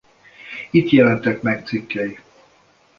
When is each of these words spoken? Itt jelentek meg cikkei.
Itt 0.71 0.89
jelentek 0.89 1.41
meg 1.41 1.65
cikkei. 1.65 2.19